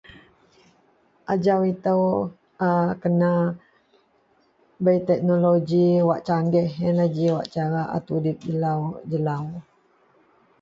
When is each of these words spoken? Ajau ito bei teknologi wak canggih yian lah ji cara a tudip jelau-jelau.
Ajau 1.33 1.61
ito 1.71 1.95
bei 4.83 4.99
teknologi 5.09 5.87
wak 6.07 6.21
canggih 6.27 6.69
yian 6.79 6.95
lah 6.99 7.09
ji 7.15 7.25
cara 7.53 7.81
a 7.95 7.97
tudip 8.07 8.37
jelau-jelau. 8.47 9.45